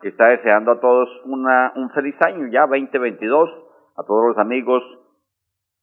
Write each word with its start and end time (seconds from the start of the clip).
que 0.00 0.08
está 0.08 0.28
deseando 0.28 0.72
a 0.72 0.80
todos 0.80 1.10
una, 1.26 1.72
un 1.76 1.90
feliz 1.90 2.16
año 2.22 2.46
ya 2.50 2.66
2022, 2.66 3.50
a 3.96 4.02
todos 4.04 4.28
los 4.28 4.38
amigos, 4.38 4.82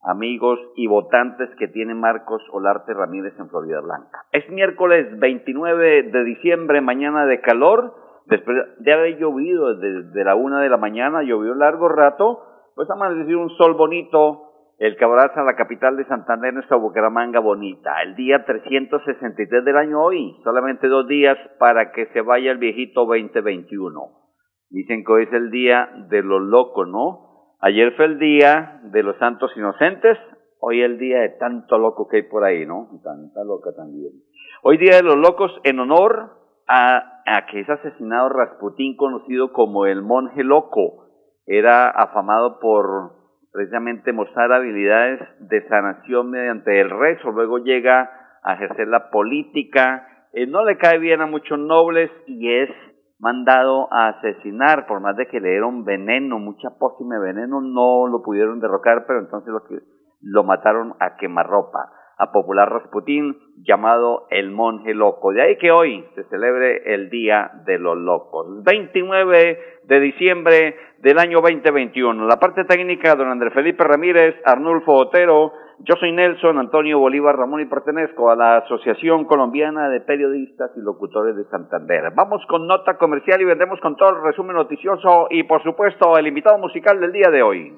amigos 0.03 0.59
y 0.75 0.87
votantes 0.87 1.49
que 1.57 1.67
tiene 1.67 1.93
Marcos 1.93 2.41
Olarte 2.51 2.93
Ramírez 2.93 3.33
en 3.37 3.49
Florida 3.49 3.81
Blanca. 3.81 4.25
Es 4.31 4.49
miércoles 4.49 5.19
29 5.19 6.03
de 6.03 6.23
diciembre, 6.23 6.81
mañana 6.81 7.25
de 7.25 7.41
calor, 7.41 7.93
después 8.25 8.57
de 8.79 8.93
haber 8.93 9.17
llovido 9.17 9.75
desde 9.75 10.23
la 10.23 10.35
una 10.35 10.61
de 10.61 10.69
la 10.69 10.77
mañana, 10.77 11.23
llovió 11.23 11.53
largo 11.55 11.89
rato, 11.89 12.43
pues 12.75 12.87
decir 13.17 13.35
un 13.35 13.49
sol 13.57 13.73
bonito, 13.73 14.45
el 14.77 14.95
que 14.95 15.03
abraza 15.03 15.43
la 15.43 15.57
capital 15.57 15.97
de 15.97 16.05
Santander, 16.05 16.53
nuestra 16.53 16.77
Bucaramanga 16.77 17.41
bonita. 17.41 18.01
El 18.01 18.15
día 18.15 18.45
363 18.45 19.65
del 19.65 19.75
año 19.75 20.01
hoy, 20.01 20.37
solamente 20.43 20.87
dos 20.87 21.05
días 21.05 21.37
para 21.59 21.91
que 21.91 22.05
se 22.13 22.21
vaya 22.21 22.51
el 22.51 22.59
viejito 22.59 23.05
2021. 23.05 23.99
Dicen 24.69 25.03
que 25.03 25.11
hoy 25.11 25.23
es 25.23 25.33
el 25.33 25.51
día 25.51 25.89
de 26.07 26.23
los 26.23 26.41
locos, 26.41 26.87
¿no? 26.87 27.28
Ayer 27.61 27.93
fue 27.97 28.05
el 28.05 28.19
día 28.19 28.79
de 28.83 29.03
los 29.03 29.17
santos 29.17 29.51
inocentes, 29.57 30.17
hoy 30.61 30.81
el 30.81 30.97
día 30.97 31.19
de 31.19 31.29
tanto 31.39 31.77
loco 31.77 32.07
que 32.07 32.17
hay 32.17 32.23
por 32.23 32.45
ahí, 32.45 32.65
¿no? 32.65 32.87
Tanta 33.03 33.43
loca 33.43 33.71
también. 33.75 34.13
Hoy 34.63 34.77
día 34.77 34.95
de 34.95 35.03
los 35.03 35.17
locos 35.17 35.51
en 35.63 35.79
honor 35.79 36.37
a, 36.67 37.21
a 37.25 37.45
que 37.47 37.59
es 37.59 37.69
asesinado 37.69 38.29
Rasputín, 38.29 38.95
conocido 38.95 39.51
como 39.51 39.85
el 39.85 40.01
monje 40.01 40.43
loco. 40.43 41.05
Era 41.45 41.89
afamado 41.89 42.59
por 42.59 43.19
precisamente 43.51 44.13
mostrar 44.13 44.53
habilidades 44.53 45.19
de 45.39 45.67
sanación 45.67 46.29
mediante 46.29 46.79
el 46.79 46.89
rezo, 46.89 47.31
luego 47.31 47.57
llega 47.57 48.09
a 48.41 48.53
ejercer 48.53 48.87
la 48.87 49.09
política, 49.09 50.07
eh, 50.31 50.45
no 50.47 50.63
le 50.63 50.77
cae 50.77 50.99
bien 50.99 51.21
a 51.21 51.25
muchos 51.25 51.59
nobles 51.59 52.09
y 52.27 52.53
es 52.53 52.69
mandado 53.19 53.91
a 53.91 54.09
asesinar, 54.09 54.87
por 54.87 55.01
más 55.01 55.15
de 55.17 55.27
que 55.27 55.39
le 55.39 55.49
dieron 55.49 55.83
veneno, 55.83 56.39
mucha 56.39 56.69
pócima 56.79 57.15
de 57.15 57.33
veneno, 57.33 57.61
no 57.61 58.07
lo 58.07 58.21
pudieron 58.21 58.59
derrocar, 58.59 59.05
pero 59.05 59.19
entonces 59.19 59.51
lo, 59.51 59.63
que, 59.65 59.79
lo 60.21 60.43
mataron 60.43 60.95
a 60.99 61.17
quemarropa, 61.17 61.91
a 62.17 62.31
popular 62.31 62.69
Rasputín, 62.69 63.37
llamado 63.57 64.27
el 64.29 64.51
monje 64.51 64.93
loco. 64.93 65.31
De 65.31 65.41
ahí 65.41 65.57
que 65.57 65.71
hoy 65.71 66.05
se 66.15 66.23
celebre 66.25 66.93
el 66.93 67.09
Día 67.09 67.51
de 67.65 67.77
los 67.77 67.97
Locos. 67.97 68.63
29 68.63 69.59
de 69.83 69.99
diciembre 69.99 70.75
del 70.99 71.17
año 71.17 71.41
2021. 71.41 72.25
La 72.25 72.37
parte 72.37 72.65
técnica, 72.65 73.15
don 73.15 73.29
Andrés 73.29 73.53
Felipe 73.53 73.83
Ramírez, 73.83 74.35
Arnulfo 74.45 74.93
Otero, 74.93 75.51
yo 75.81 75.95
soy 75.99 76.11
Nelson 76.11 76.59
Antonio 76.59 76.99
Bolívar 76.99 77.37
Ramón 77.37 77.61
y 77.61 77.65
pertenezco 77.65 78.29
a 78.29 78.35
la 78.35 78.57
Asociación 78.57 79.25
Colombiana 79.25 79.89
de 79.89 80.01
Periodistas 80.01 80.71
y 80.75 80.81
Locutores 80.81 81.35
de 81.35 81.45
Santander. 81.45 82.11
Vamos 82.15 82.45
con 82.47 82.67
nota 82.67 82.97
comercial 82.97 83.41
y 83.41 83.45
vendremos 83.45 83.79
con 83.79 83.95
todo 83.95 84.09
el 84.09 84.23
resumen 84.23 84.55
noticioso 84.57 85.27
y 85.29 85.43
por 85.43 85.63
supuesto 85.63 86.17
el 86.17 86.27
invitado 86.27 86.57
musical 86.57 86.99
del 86.99 87.13
día 87.13 87.29
de 87.29 87.43
hoy. 87.43 87.73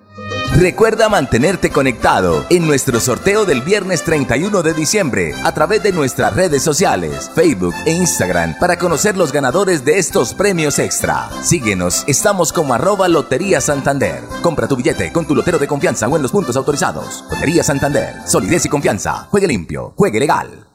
Recuerda 0.57 1.07
mantenerte 1.07 1.69
conectado 1.69 2.45
en 2.49 2.67
nuestro 2.67 2.99
sorteo 2.99 3.45
del 3.45 3.61
viernes 3.61 4.03
31 4.03 4.61
de 4.61 4.73
diciembre 4.73 5.33
a 5.43 5.53
través 5.53 5.81
de 5.81 5.93
nuestras 5.93 6.35
redes 6.35 6.61
sociales, 6.61 7.31
Facebook 7.33 7.73
e 7.85 7.93
Instagram 7.93 8.55
para 8.59 8.77
conocer 8.77 9.15
los 9.15 9.31
ganadores 9.31 9.85
de 9.85 9.97
estos 9.97 10.33
premios 10.33 10.77
extra. 10.77 11.29
Síguenos, 11.41 12.03
estamos 12.05 12.51
como 12.51 12.73
arroba 12.73 13.07
Lotería 13.07 13.61
Santander. 13.61 14.21
Compra 14.41 14.67
tu 14.67 14.75
billete 14.75 15.11
con 15.11 15.25
tu 15.25 15.35
lotero 15.35 15.57
de 15.57 15.67
confianza 15.67 16.07
o 16.07 16.15
en 16.17 16.21
los 16.21 16.31
puntos 16.31 16.55
autorizados. 16.57 17.23
Lotería 17.31 17.63
Santander, 17.63 18.15
solidez 18.25 18.65
y 18.65 18.69
confianza. 18.69 19.27
Juegue 19.31 19.47
limpio, 19.47 19.93
juegue 19.95 20.19
legal. 20.19 20.70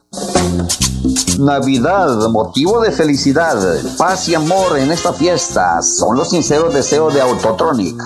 Navidad, 1.38 2.28
motivo 2.28 2.80
de 2.80 2.92
felicidad, 2.92 3.56
paz 3.98 4.28
y 4.28 4.34
amor 4.34 4.78
en 4.78 4.90
esta 4.90 5.12
fiesta 5.12 5.82
son 5.82 6.16
los 6.16 6.30
sinceros 6.30 6.72
deseos 6.72 7.12
de 7.12 7.20
Autotronic, 7.20 8.00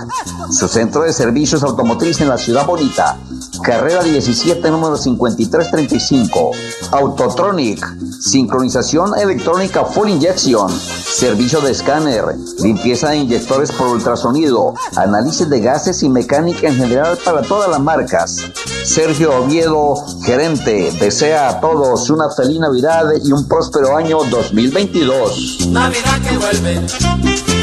su 0.50 0.66
centro 0.66 1.02
de 1.02 1.12
servicios 1.12 1.62
automotriz 1.62 2.20
en 2.20 2.28
la 2.28 2.38
ciudad 2.38 2.66
bonita. 2.66 3.18
Carrera 3.62 4.02
17, 4.02 4.70
número 4.70 4.96
5335. 4.96 6.50
Autotronic, 6.92 7.86
sincronización 8.20 9.12
electrónica 9.18 9.84
full 9.84 10.08
injection, 10.08 10.70
servicio 10.70 11.60
de 11.60 11.72
escáner, 11.72 12.24
limpieza 12.60 13.10
de 13.10 13.18
inyectores 13.18 13.70
por 13.72 13.88
ultrasonido, 13.88 14.74
análisis 14.96 15.48
de 15.48 15.60
gases 15.60 16.03
y 16.03 16.08
mecánica 16.08 16.68
en 16.68 16.76
general 16.76 17.18
para 17.24 17.42
todas 17.42 17.68
las 17.68 17.80
marcas. 17.80 18.38
Sergio 18.84 19.44
Oviedo, 19.44 19.94
gerente, 20.24 20.91
desea 20.98 21.48
a 21.48 21.60
todos 21.60 21.90
una 21.91 22.31
feliz 22.31 22.60
Navidad 22.60 23.04
y 23.22 23.33
un 23.33 23.48
próspero 23.48 23.97
año 23.97 24.19
2022. 24.31 25.66
Navidad 25.71 26.21
que 26.28 26.39
vuelve, 26.39 26.81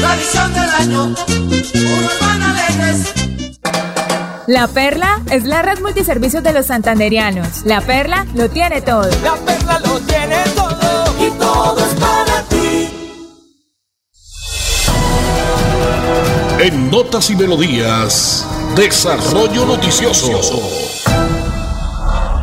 tradición 0.00 0.52
del 0.52 0.70
año, 0.70 1.14
La 4.46 4.66
Perla 4.66 5.22
es 5.30 5.44
la 5.44 5.62
red 5.62 5.80
multiservicios 5.80 6.42
de 6.42 6.52
los 6.52 6.66
santanderianos. 6.66 7.64
La 7.64 7.80
Perla 7.80 8.26
lo 8.34 8.50
tiene 8.50 8.82
todo. 8.82 9.08
La 9.22 9.34
Perla 9.36 9.80
lo 9.80 9.98
tiene 10.00 10.42
todo 10.54 11.26
y 11.26 11.30
todo 11.38 11.78
es 11.78 11.94
para 11.94 12.42
ti. 12.48 12.88
En 16.60 16.90
Notas 16.90 17.30
y 17.30 17.36
Melodías, 17.36 18.46
Desarrollo 18.74 19.64
Noticioso. 19.64 21.07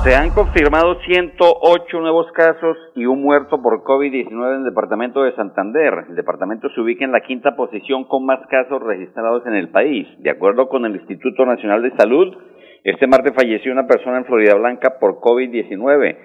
Se 0.05 0.13
han 0.13 0.29
confirmado 0.29 1.01
108 1.01 1.99
nuevos 1.99 2.31
casos 2.33 2.77
y 2.93 3.07
un 3.07 3.23
muerto 3.23 3.59
por 3.59 3.83
COVID-19 3.83 4.53
en 4.53 4.59
el 4.59 4.65
departamento 4.65 5.23
de 5.23 5.33
Santander. 5.33 6.05
El 6.09 6.15
departamento 6.15 6.69
se 6.69 6.79
ubica 6.79 7.03
en 7.03 7.11
la 7.11 7.21
quinta 7.21 7.55
posición 7.55 8.03
con 8.03 8.23
más 8.23 8.45
casos 8.45 8.83
registrados 8.83 9.43
en 9.47 9.55
el 9.55 9.69
país. 9.69 10.07
De 10.19 10.29
acuerdo 10.29 10.69
con 10.69 10.85
el 10.85 10.95
Instituto 10.95 11.43
Nacional 11.47 11.81
de 11.81 11.89
Salud, 11.97 12.37
este 12.83 13.07
martes 13.07 13.33
falleció 13.33 13.71
una 13.71 13.87
persona 13.87 14.19
en 14.19 14.25
Florida 14.25 14.53
Blanca 14.53 14.99
por 14.99 15.19
COVID-19 15.21 16.17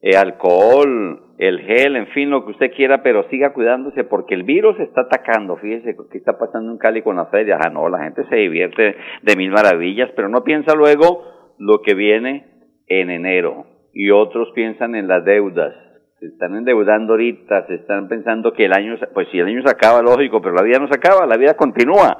el 0.00 0.16
alcohol, 0.16 1.20
el 1.38 1.60
gel, 1.60 1.96
en 1.96 2.06
fin, 2.08 2.30
lo 2.30 2.44
que 2.44 2.52
usted 2.52 2.72
quiera, 2.74 3.02
pero 3.02 3.28
siga 3.30 3.52
cuidándose 3.52 4.04
porque 4.04 4.34
el 4.34 4.42
virus 4.42 4.78
está 4.78 5.02
atacando. 5.02 5.56
Fíjese 5.56 5.96
qué 6.10 6.18
está 6.18 6.38
pasando 6.38 6.72
en 6.72 6.78
Cali 6.78 7.02
con 7.02 7.16
las 7.16 7.30
ferias. 7.30 7.58
Ah, 7.64 7.70
no, 7.70 7.88
la 7.88 8.04
gente 8.04 8.24
se 8.28 8.36
divierte 8.36 8.96
de 9.22 9.36
mil 9.36 9.50
maravillas, 9.50 10.10
pero 10.14 10.28
no 10.28 10.44
piensa 10.44 10.74
luego 10.74 11.24
lo 11.58 11.80
que 11.82 11.94
viene 11.94 12.46
en 12.86 13.10
enero. 13.10 13.66
Y 13.92 14.10
otros 14.10 14.50
piensan 14.54 14.94
en 14.94 15.08
las 15.08 15.24
deudas. 15.24 15.74
Se 16.18 16.26
están 16.26 16.54
endeudando 16.54 17.14
ahorita, 17.14 17.66
se 17.66 17.76
están 17.76 18.08
pensando 18.08 18.52
que 18.52 18.66
el 18.66 18.74
año, 18.74 18.96
pues 19.14 19.28
si 19.32 19.38
el 19.38 19.46
año 19.46 19.62
se 19.62 19.70
acaba, 19.70 20.02
lógico, 20.02 20.42
pero 20.42 20.54
la 20.54 20.62
vida 20.62 20.78
no 20.78 20.88
se 20.88 20.96
acaba, 20.96 21.26
la 21.26 21.38
vida 21.38 21.54
continúa. 21.54 22.18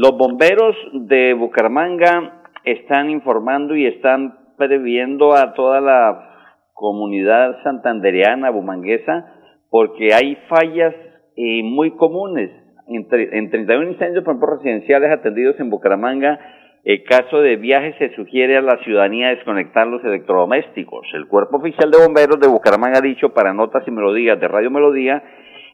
Los 0.00 0.16
bomberos 0.16 0.76
de 0.92 1.34
Bucaramanga 1.34 2.44
están 2.62 3.10
informando 3.10 3.74
y 3.74 3.84
están 3.84 4.38
previendo 4.56 5.34
a 5.34 5.54
toda 5.54 5.80
la 5.80 6.70
comunidad 6.72 7.60
santandereana, 7.64 8.50
bumanguesa, 8.50 9.26
porque 9.68 10.14
hay 10.14 10.36
fallas 10.48 10.94
eh, 11.36 11.64
muy 11.64 11.96
comunes. 11.96 12.48
Entre, 12.86 13.36
en 13.36 13.50
31 13.50 13.90
incendios, 13.90 14.22
por 14.22 14.34
ejemplo, 14.36 14.56
residenciales 14.58 15.10
atendidos 15.10 15.58
en 15.58 15.68
Bucaramanga, 15.68 16.38
el 16.84 17.02
caso 17.02 17.40
de 17.40 17.56
viajes 17.56 17.96
se 17.98 18.14
sugiere 18.14 18.56
a 18.56 18.62
la 18.62 18.78
ciudadanía 18.84 19.30
desconectar 19.30 19.88
los 19.88 20.04
electrodomésticos. 20.04 21.08
El 21.12 21.26
Cuerpo 21.26 21.56
Oficial 21.56 21.90
de 21.90 21.98
Bomberos 21.98 22.38
de 22.38 22.46
Bucaramanga 22.46 22.98
ha 22.98 23.02
dicho 23.02 23.34
para 23.34 23.52
Notas 23.52 23.82
y 23.88 23.90
Melodías 23.90 24.38
de 24.38 24.46
Radio 24.46 24.70
Melodía 24.70 25.24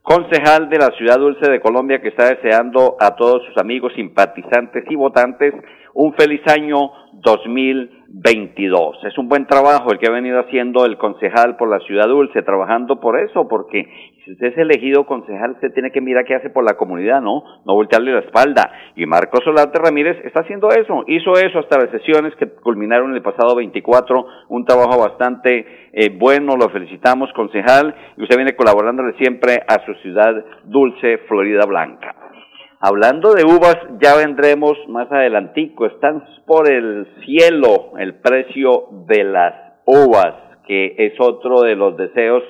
concejal 0.00 0.70
de 0.70 0.78
la 0.78 0.92
Ciudad 0.96 1.18
Dulce 1.18 1.50
de 1.50 1.60
Colombia 1.60 2.00
que 2.00 2.08
está 2.08 2.34
deseando 2.34 2.96
a 2.98 3.16
todos 3.16 3.44
sus 3.44 3.58
amigos, 3.58 3.92
simpatizantes 3.94 4.84
y 4.88 4.94
votantes 4.94 5.52
un 5.92 6.14
feliz 6.14 6.40
año 6.46 6.90
2022. 7.12 9.04
Es 9.04 9.18
un 9.18 9.28
buen 9.28 9.46
trabajo 9.46 9.92
el 9.92 9.98
que 9.98 10.08
ha 10.08 10.12
venido 10.12 10.40
haciendo 10.40 10.86
el 10.86 10.96
concejal 10.96 11.56
por 11.56 11.68
la 11.68 11.80
Ciudad 11.80 12.08
Dulce, 12.08 12.40
trabajando 12.42 12.98
por 12.98 13.20
eso, 13.20 13.46
porque 13.46 14.11
si 14.24 14.32
usted 14.32 14.48
es 14.48 14.58
elegido 14.58 15.04
concejal, 15.04 15.52
usted 15.52 15.72
tiene 15.72 15.90
que 15.90 16.00
mirar 16.00 16.24
qué 16.24 16.36
hace 16.36 16.50
por 16.50 16.64
la 16.64 16.76
comunidad, 16.76 17.20
¿no? 17.20 17.42
No 17.66 17.74
voltearle 17.74 18.12
la 18.12 18.20
espalda. 18.20 18.70
Y 18.94 19.04
Marcos 19.04 19.40
Solarte 19.44 19.80
Ramírez 19.80 20.16
está 20.24 20.40
haciendo 20.40 20.68
eso, 20.68 21.02
hizo 21.08 21.32
eso 21.32 21.58
hasta 21.58 21.78
las 21.78 21.90
sesiones 21.90 22.34
que 22.36 22.48
culminaron 22.48 23.14
el 23.14 23.22
pasado 23.22 23.56
24, 23.56 24.26
un 24.48 24.64
trabajo 24.64 25.00
bastante 25.00 25.66
eh, 25.92 26.10
bueno, 26.16 26.56
lo 26.56 26.68
felicitamos, 26.68 27.32
concejal, 27.32 27.94
y 28.16 28.22
usted 28.22 28.36
viene 28.36 28.54
colaborándole 28.54 29.14
siempre 29.18 29.60
a 29.66 29.84
su 29.84 29.92
ciudad 30.02 30.32
dulce, 30.64 31.18
Florida 31.26 31.66
Blanca. 31.66 32.14
Hablando 32.80 33.32
de 33.34 33.44
uvas, 33.44 33.76
ya 34.00 34.16
vendremos 34.16 34.76
más 34.88 35.10
adelantico. 35.10 35.86
Están 35.86 36.24
por 36.46 36.70
el 36.70 37.06
cielo 37.24 37.92
el 37.98 38.14
precio 38.14 38.88
de 39.06 39.24
las 39.24 39.54
uvas, 39.84 40.34
que 40.66 40.94
es 40.98 41.14
otro 41.20 41.62
de 41.62 41.76
los 41.76 41.96
deseos 41.96 42.42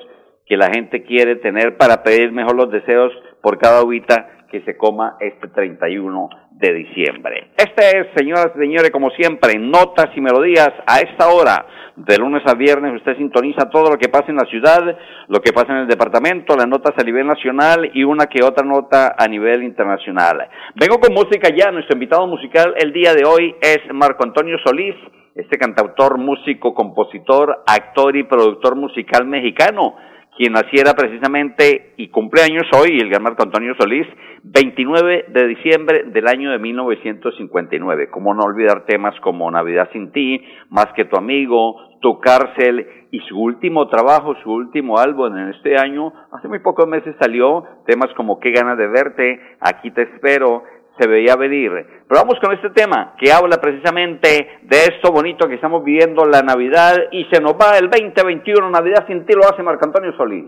que 0.47 0.57
la 0.57 0.71
gente 0.71 1.05
quiere 1.05 1.37
tener 1.37 1.77
para 1.77 2.03
pedir 2.03 2.33
mejor 2.33 2.57
los 2.57 2.71
deseos 2.71 3.13
por 3.43 3.59
cada 3.59 3.83
uvita 3.83 4.43
que 4.53 4.61
se 4.63 4.77
coma 4.77 5.17
este 5.19 5.49
31 5.49 6.29
de 6.51 6.75
diciembre. 6.75 7.49
Este 7.57 7.99
es, 7.99 8.07
señoras 8.15 8.53
y 8.55 8.59
señores, 8.59 8.91
como 8.91 9.11
siempre, 9.11 9.59
notas 9.59 10.11
y 10.15 10.21
melodías 10.21 10.71
a 10.87 11.01
esta 11.01 11.29
hora. 11.29 11.67
De 11.97 12.17
lunes 12.19 12.43
a 12.47 12.55
viernes 12.55 12.95
usted 12.95 13.17
sintoniza 13.17 13.69
todo 13.71 13.91
lo 13.91 13.99
que 13.99 14.09
pasa 14.09 14.27
en 14.29 14.37
la 14.37 14.47
ciudad, 14.47 14.81
lo 15.29 15.41
que 15.41 15.53
pasa 15.53 15.73
en 15.73 15.79
el 15.79 15.89
departamento, 15.89 16.57
las 16.57 16.69
notas 16.69 16.93
a 16.99 17.05
nivel 17.05 17.27
nacional 17.27 17.91
y 17.93 18.05
una 18.05 18.27
que 18.27 18.45
otra 18.45 18.65
nota 18.65 19.15
a 19.19 19.27
nivel 19.27 19.63
internacional. 19.63 20.49
Vengo 20.75 21.01
con 21.01 21.13
música 21.13 21.49
ya, 21.55 21.71
nuestro 21.71 21.97
invitado 21.97 22.27
musical 22.27 22.75
el 22.79 22.93
día 22.93 23.15
de 23.15 23.25
hoy 23.25 23.55
es 23.61 23.81
Marco 23.93 24.25
Antonio 24.25 24.57
Solís, 24.65 24.95
este 25.35 25.59
cantautor, 25.59 26.19
músico, 26.19 26.75
compositor, 26.75 27.63
actor 27.67 28.17
y 28.17 28.25
productor 28.25 28.77
musical 28.77 29.27
mexicano 29.27 29.95
quien 30.37 30.55
naciera 30.55 30.95
precisamente 30.95 31.93
y 31.99 32.09
cumpleaños 32.09 32.65
hoy, 32.75 32.99
el 32.99 33.11
gran 33.11 33.23
Marco 33.23 33.43
Antonio 33.43 33.75
Solís, 33.79 34.07
29 34.45 35.27
de 35.29 35.47
diciembre 35.47 36.05
del 36.07 36.27
año 36.27 36.51
de 36.51 36.59
1959. 36.59 38.09
Cómo 38.11 38.35
no 38.35 38.43
olvidar 38.43 38.85
temas 38.87 39.15
como 39.21 39.51
Navidad 39.51 39.89
sin 39.93 40.11
ti, 40.11 40.43
Más 40.71 40.87
que 40.97 41.05
tu 41.05 41.17
amigo, 41.17 41.77
Tu 42.01 42.19
cárcel 42.19 42.87
y 43.11 43.21
su 43.29 43.39
último 43.39 43.89
trabajo, 43.89 44.35
su 44.43 44.51
último 44.51 44.99
álbum 44.99 45.37
en 45.37 45.51
este 45.51 45.77
año, 45.77 46.13
hace 46.33 46.49
muy 46.49 46.61
pocos 46.61 46.89
meses 46.89 47.15
salió 47.21 47.65
temas 47.87 48.09
como 48.17 48.41
Qué 48.41 48.51
ganas 48.53 48.79
de 48.79 48.89
verte, 48.89 49.39
Aquí 49.61 49.91
te 49.91 50.03
espero, 50.03 50.65
se 50.99 51.07
veía 51.07 51.37
venir. 51.37 51.71
Pero 52.09 52.21
vamos 52.21 52.37
con 52.41 52.53
este 52.53 52.71
tema 52.71 53.15
que 53.19 53.33
habla 53.33 53.61
precisamente 53.61 54.61
de 54.63 54.85
esto 54.85 55.13
bonito 55.13 55.49
que 55.49 55.55
estamos 55.55 55.85
viviendo 55.85 56.25
la 56.25 56.43
Navidad 56.43 56.97
y 57.11 57.25
se 57.33 57.41
nos 57.41 57.55
va 57.55 57.79
el 57.79 57.89
2021, 57.89 58.71
Navidad 58.71 59.05
sin 59.07 59.25
ti 59.27 59.35
lo 59.35 59.49
hace 59.49 59.63
Marco 59.63 59.85
Antonio 59.85 60.13
Solís. 60.17 60.47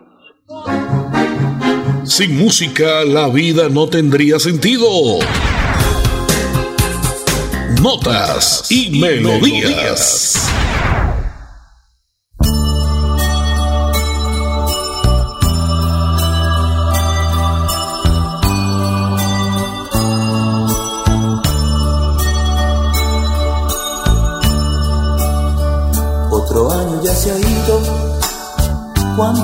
Sin 2.05 2.39
música 2.39 3.05
la 3.05 3.29
vida 3.29 3.69
no 3.71 3.89
tendría 3.89 4.39
sentido. 4.39 4.87
Notas 7.83 8.71
y, 8.71 9.01
melodías. 9.01 10.51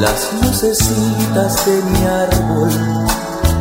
Las 0.00 0.32
lucecitas 0.42 1.66
de 1.66 1.82
mi 1.82 2.06
árbol 2.06 2.70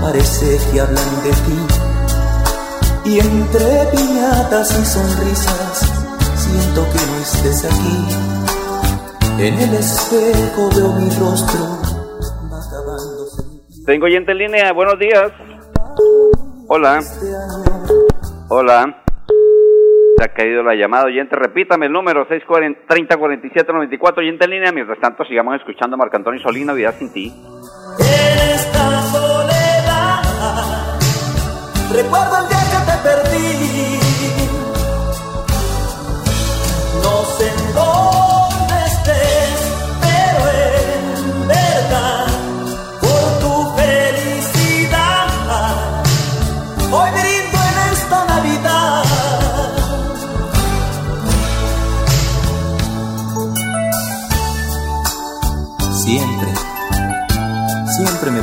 parece 0.02 0.58
que 0.72 0.82
hablan 0.82 1.24
de 1.24 1.32
ti. 1.32 1.60
Y 3.06 3.20
entre 3.20 3.86
piñatas 3.92 4.72
y 4.80 4.86
sonrisas 4.86 5.80
siento 6.36 6.86
que 6.92 7.06
no 7.08 7.18
estés 7.22 7.66
aquí. 7.66 8.06
En 9.40 9.60
el 9.60 9.74
espejo 9.74 10.70
veo 10.76 10.94
mi 10.94 11.10
rostro 11.16 11.80
Tengo 13.86 14.06
oyente 14.06 14.32
en 14.32 14.38
línea, 14.38 14.72
buenos 14.74 15.00
días. 15.00 15.32
Hola. 16.68 17.02
Hola. 18.50 19.01
Se 20.22 20.26
ha 20.26 20.34
caído 20.34 20.62
la 20.62 20.76
llamada. 20.76 21.06
Oyente, 21.06 21.36
repítame 21.36 21.88
el 21.88 21.92
número 21.92 22.28
640-3047-94. 22.28 24.20
Oyente 24.20 24.46
en 24.46 24.52
línea. 24.52 24.72
Mientras 24.72 25.00
tanto, 25.00 25.26
sigamos 25.26 25.56
escuchando 25.56 25.96
a 25.96 25.98
Marco 25.98 26.16
Antonio 26.16 26.40
Solino, 26.40 26.76
Vida 26.76 26.92
sin 26.92 27.12
ti. 27.12 27.34
En 27.98 28.50
esta 28.54 29.02
soledad, 29.02 30.22
recuerdo 31.92 32.38
el 32.38 32.50
día 32.50 32.60
que 32.70 32.86
te 32.86 32.98
perdí. 33.02 33.71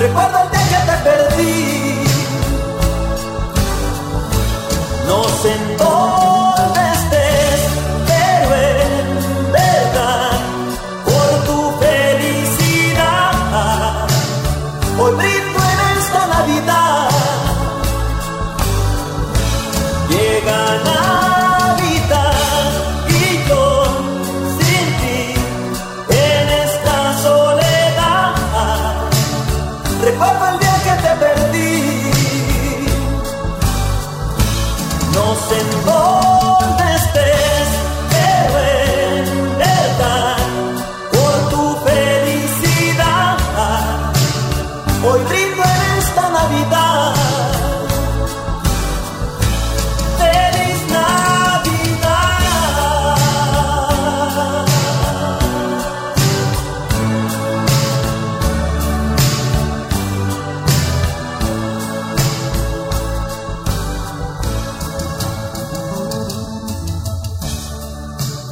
Recuerdo 0.00 0.39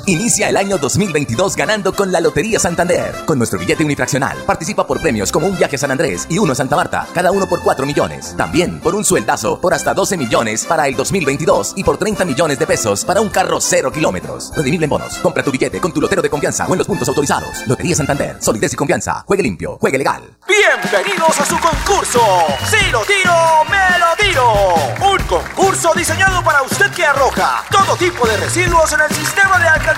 Inicia 0.09 0.49
el 0.49 0.57
año 0.57 0.79
2022 0.79 1.55
ganando 1.55 1.93
con 1.93 2.11
la 2.11 2.23
Lotería 2.23 2.59
Santander. 2.59 3.15
Con 3.27 3.37
nuestro 3.37 3.59
billete 3.59 3.85
unifraccional 3.85 4.39
participa 4.47 4.87
por 4.87 5.03
premios 5.03 5.31
como 5.31 5.47
un 5.47 5.59
viaje 5.59 5.77
San 5.77 5.91
Andrés 5.91 6.27
y 6.31 6.39
uno 6.39 6.53
a 6.53 6.55
Santa 6.55 6.77
Marta, 6.77 7.07
cada 7.13 7.31
uno 7.31 7.47
por 7.47 7.63
4 7.63 7.85
millones. 7.85 8.35
También 8.35 8.81
por 8.81 8.95
un 8.95 9.05
sueldazo 9.05 9.61
por 9.61 9.75
hasta 9.75 9.93
12 9.93 10.17
millones 10.17 10.65
para 10.65 10.89
el 10.89 10.97
2022 10.97 11.75
y 11.77 11.85
por 11.85 11.99
30 11.99 12.25
millones 12.25 12.59
de 12.59 12.67
pesos 12.67 13.05
para 13.05 13.21
un 13.21 13.29
carro 13.29 13.61
cero 13.61 13.93
kilómetros. 13.93 14.51
Redimible 14.57 14.85
en 14.85 14.91
bonos. 14.91 15.19
Compra 15.19 15.45
tu 15.45 15.51
billete 15.51 15.79
con 15.79 15.93
tu 15.93 16.01
lotero 16.01 16.23
de 16.23 16.31
confianza 16.31 16.67
o 16.67 16.73
en 16.73 16.79
los 16.79 16.87
puntos 16.87 17.07
autorizados. 17.07 17.67
Lotería 17.67 17.95
Santander. 17.95 18.39
Solidez 18.41 18.73
y 18.73 18.77
confianza. 18.77 19.25
Juegue 19.27 19.43
limpio. 19.43 19.77
Juegue 19.79 19.99
legal. 19.99 20.23
Bienvenidos 20.49 21.39
a 21.39 21.45
su 21.45 21.59
concurso. 21.61 22.23
Si 22.65 22.91
lo 22.91 23.03
tiro, 23.03 23.35
me 23.69 23.99
lo 23.99 24.17
tiro. 24.17 24.75
Un 25.13 25.23
concurso 25.27 25.93
diseñado 25.95 26.43
para 26.43 26.63
usted 26.63 26.91
que 26.93 27.05
arroja 27.05 27.63
todo 27.71 27.95
tipo 27.97 28.27
de 28.27 28.39
residuos 28.39 28.91
en 28.95 29.01
el 29.03 29.15
sistema 29.15 29.59
de 29.59 29.69
alcantarillado. 29.69 29.98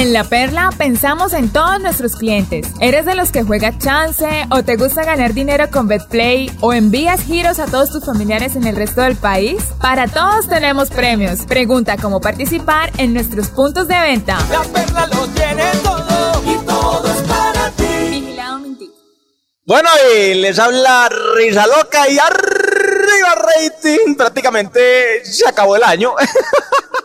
En 0.00 0.14
La 0.14 0.24
Perla 0.24 0.70
pensamos 0.78 1.34
en 1.34 1.52
todos 1.52 1.78
nuestros 1.78 2.16
clientes. 2.16 2.66
¿Eres 2.80 3.04
de 3.04 3.14
los 3.14 3.30
que 3.30 3.42
juega 3.42 3.76
chance 3.76 4.26
o 4.50 4.62
te 4.62 4.76
gusta 4.76 5.04
ganar 5.04 5.34
dinero 5.34 5.68
con 5.70 5.88
BetPlay 5.88 6.50
o 6.62 6.72
envías 6.72 7.20
giros 7.20 7.58
a 7.58 7.66
todos 7.66 7.90
tus 7.90 8.06
familiares 8.06 8.56
en 8.56 8.66
el 8.66 8.76
resto 8.76 9.02
del 9.02 9.16
país? 9.16 9.62
Para 9.78 10.08
todos 10.08 10.48
tenemos 10.48 10.88
premios. 10.88 11.40
Pregunta 11.40 11.98
cómo 11.98 12.18
participar 12.18 12.90
en 12.96 13.12
nuestros 13.12 13.48
puntos 13.48 13.88
de 13.88 14.00
venta. 14.00 14.38
La 14.50 14.62
perla 14.62 15.06
lo 15.08 15.26
tiene 15.34 15.70
todo 15.82 16.44
y 16.46 16.56
todo 16.64 17.06
es 17.06 17.22
para 17.28 17.70
ti. 17.72 18.08
Vigilado 18.08 18.58
Mintic. 18.60 18.90
Bueno, 19.66 19.90
y 20.16 20.32
les 20.32 20.58
habla 20.58 21.10
Risa 21.36 21.66
Loca 21.66 22.08
y 22.08 22.18
arriba 22.18 23.34
rating. 23.34 24.14
Prácticamente 24.16 25.26
se 25.26 25.46
acabó 25.46 25.76
el 25.76 25.82
año. 25.82 26.14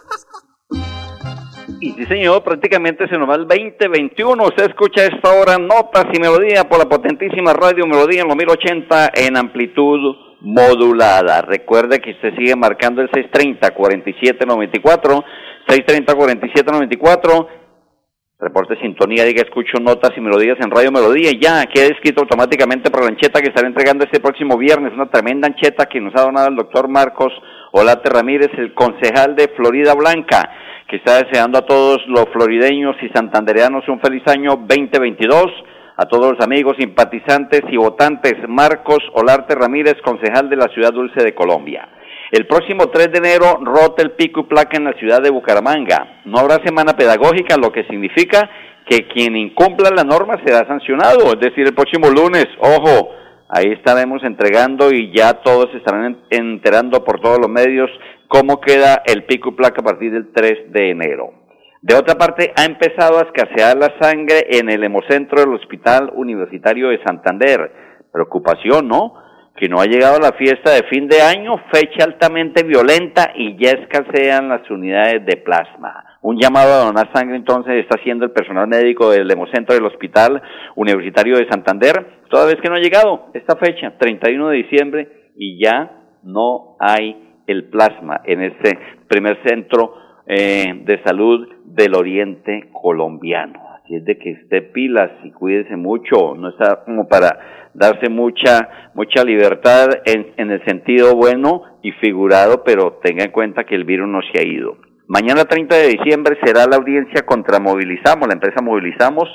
Y 1.80 1.92
sí, 1.92 2.06
señor, 2.06 2.44
prácticamente 2.44 3.08
se 3.08 3.18
nos 3.18 3.30
va 3.30 3.36
el 3.36 3.48
2021. 3.48 4.44
Usted 4.44 4.70
escucha 4.70 5.06
esta 5.06 5.32
hora 5.34 5.58
notas 5.58 6.06
y 6.14 6.20
melodía 6.20 6.68
por 6.70 6.80
la 6.80 6.86
potentísima 6.86 7.54
radio 7.54 7.86
Melodía 7.86 8.22
en 8.22 8.28
los 8.28 8.38
1080 8.38 9.12
en 9.14 9.38
amplitud 9.38 10.16
modulada. 10.42 11.42
Recuerde 11.42 12.00
que 12.00 12.12
usted 12.12 12.36
sigue 12.38 12.56
marcando 12.56 13.02
el 13.02 13.10
630-4794, 13.12 15.24
630-4794. 15.68 17.48
Reporte 18.38 18.78
sintonía, 18.82 19.24
diga 19.24 19.42
escucho 19.42 19.78
notas 19.82 20.12
y 20.16 20.22
melodías 20.22 20.58
en 20.62 20.70
Radio 20.70 20.92
Melodía. 20.92 21.32
Ya 21.40 21.66
queda 21.66 21.88
escrito 21.88 22.22
automáticamente 22.22 22.92
para 22.92 23.06
la 23.06 23.10
ancheta 23.10 23.42
que 23.42 23.48
estará 23.48 23.68
entregando 23.68 24.06
este 24.06 24.20
próximo 24.20 24.58
viernes. 24.58 24.94
Una 24.94 25.10
tremenda 25.10 25.48
ancheta 25.48 25.88
que 25.88 26.00
nos 26.00 26.14
ha 26.16 26.24
donado 26.24 26.50
el 26.50 26.56
doctor 26.56 26.88
Marcos 26.90 27.34
Olate 27.72 28.10
Ramírez, 28.10 28.52
el 28.58 28.74
concejal 28.74 29.36
de 29.36 29.48
Florida 29.56 29.94
Blanca 29.94 30.50
que 30.88 30.98
está 30.98 31.24
deseando 31.24 31.58
a 31.58 31.66
todos 31.66 32.00
los 32.08 32.26
florideños 32.32 32.96
y 33.02 33.10
santandereanos 33.10 33.88
un 33.88 34.00
feliz 34.00 34.24
año 34.28 34.56
2022. 34.68 35.46
A 35.98 36.06
todos 36.06 36.34
los 36.34 36.46
amigos, 36.46 36.76
simpatizantes 36.78 37.62
y 37.70 37.78
votantes, 37.78 38.34
Marcos 38.50 39.00
Olarte 39.14 39.56
Ramírez, 39.56 39.96
concejal 40.04 40.50
de 40.50 40.58
la 40.58 40.68
Ciudad 40.68 40.92
Dulce 40.92 41.24
de 41.24 41.34
Colombia. 41.34 41.88
El 42.32 42.48
próximo 42.48 42.90
3 42.90 43.14
de 43.14 43.18
enero 43.20 43.60
rota 43.62 44.04
el 44.04 44.12
pico 44.12 44.42
y 44.42 44.44
placa 44.44 44.78
en 44.78 44.84
la 44.84 44.94
ciudad 44.94 45.22
de 45.22 45.30
Bucaramanga. 45.30 46.22
No 46.26 46.40
habrá 46.40 46.56
semana 46.66 46.94
pedagógica, 46.94 47.56
lo 47.56 47.72
que 47.72 47.86
significa 47.86 48.50
que 48.90 49.08
quien 49.08 49.38
incumpla 49.38 49.90
la 49.90 50.04
norma 50.04 50.38
será 50.46 50.68
sancionado. 50.68 51.34
Es 51.34 51.40
decir, 51.40 51.66
el 51.66 51.74
próximo 51.74 52.10
lunes, 52.10 52.46
ojo, 52.60 53.12
ahí 53.48 53.72
estaremos 53.72 54.22
entregando 54.24 54.92
y 54.92 55.12
ya 55.16 55.34
todos 55.34 55.74
estarán 55.76 56.18
enterando 56.30 57.04
por 57.04 57.22
todos 57.22 57.40
los 57.40 57.50
medios 57.50 57.90
cómo 58.28 58.60
queda 58.62 59.02
el 59.06 59.26
pico 59.26 59.50
y 59.50 59.56
placa 59.56 59.82
a 59.82 59.86
partir 59.86 60.12
del 60.12 60.32
3 60.32 60.72
de 60.72 60.92
enero. 60.92 61.46
De 61.82 61.94
otra 61.94 62.16
parte, 62.16 62.52
ha 62.58 62.66
empezado 62.66 63.20
a 63.20 63.24
escasear 63.24 63.78
la 63.78 63.94
sangre 64.02 64.48
en 64.50 64.72
el 64.72 64.84
hemocentro 64.84 65.40
del 65.40 65.54
Hospital 65.54 66.12
Universitario 66.16 66.90
de 66.90 67.04
Santander. 67.04 67.72
Preocupación, 68.12 68.88
¿no? 68.88 69.14
Que 69.56 69.70
no 69.70 69.80
ha 69.80 69.86
llegado 69.86 70.18
la 70.20 70.32
fiesta 70.32 70.72
de 70.72 70.88
fin 70.90 71.08
de 71.08 71.22
año, 71.22 71.58
fecha 71.72 72.06
altamente 72.06 72.64
violenta 72.64 73.32
y 73.36 73.56
ya 73.64 73.70
escasean 73.72 74.50
las 74.50 74.68
unidades 74.72 75.26
de 75.28 75.38
plasma. 75.38 76.04
Un 76.24 76.40
llamado 76.40 76.74
a 76.74 76.86
donar 76.86 77.12
sangre 77.14 77.36
entonces 77.36 77.76
está 77.76 78.00
haciendo 78.00 78.26
el 78.26 78.32
personal 78.32 78.68
médico 78.68 79.12
del 79.12 79.30
hemocentro 79.30 79.76
del 79.76 79.86
Hospital 79.86 80.42
Universitario 80.76 81.38
de 81.38 81.48
Santander, 81.48 82.24
toda 82.32 82.48
vez 82.48 82.56
que 82.64 82.70
no 82.70 82.78
ha 82.78 82.80
llegado 82.80 83.28
esta 83.36 83.58
fecha, 83.58 83.94
31 84.00 84.50
de 84.50 84.58
diciembre, 84.58 85.32
y 85.36 85.64
ya 85.64 85.92
no 86.24 86.78
hay 86.80 87.25
el 87.48 87.66
plasma 87.66 88.22
en 88.26 88.42
ese 88.42 88.78
primer 89.08 89.38
centro 89.46 89.94
eh, 90.28 90.82
de 90.86 91.04
salud 91.04 91.48
del 91.66 91.96
oriente 91.96 92.70
colombiano. 92.72 93.60
Así 93.76 93.96
es 93.96 94.06
de 94.06 94.18
que 94.18 94.32
esté 94.32 94.62
pilas 94.62 95.12
y 95.24 95.32
cuídese 95.32 95.76
mucho, 95.76 96.36
no 96.36 96.50
está 96.50 96.84
como 96.86 97.08
para 97.08 97.70
darse 97.76 98.10
mucha, 98.10 98.92
mucha 98.94 99.24
libertad 99.24 99.90
en, 100.06 100.34
en 100.38 100.52
el 100.52 100.64
sentido 100.66 101.16
bueno 101.16 101.62
y 101.84 101.92
figurado, 101.94 102.64
pero 102.64 103.00
tenga 103.04 103.26
en 103.26 103.32
cuenta 103.32 103.66
que 103.66 103.76
el 103.76 103.84
virus 103.84 104.08
no 104.08 104.22
se 104.32 104.40
ha 104.40 104.48
ido. 104.48 104.78
Mañana 105.08 105.46
30 105.46 105.76
de 105.76 105.88
diciembre 105.90 106.36
será 106.44 106.66
la 106.66 106.78
audiencia 106.78 107.24
contra 107.28 107.60
Movilizamos, 107.60 108.28
la 108.28 108.34
empresa 108.34 108.64
Movilizamos. 108.64 109.30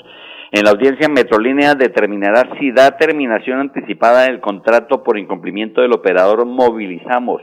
En 0.51 0.65
la 0.65 0.71
audiencia 0.71 1.09
Metrolínea 1.09 1.77
determinará 1.77 2.43
si 2.59 2.73
da 2.73 2.97
terminación 2.97 3.61
anticipada 3.61 4.23
del 4.23 4.41
contrato 4.41 5.05
por 5.05 5.17
incumplimiento 5.17 5.81
del 5.81 5.93
operador 5.93 6.45
Movilizamos. 6.45 7.41